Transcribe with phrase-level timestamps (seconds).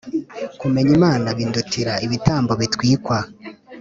[0.59, 3.17] kumenya Imana bindutira ibitambo bitwikwa.